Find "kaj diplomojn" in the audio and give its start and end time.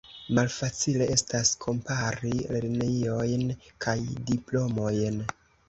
3.87-5.25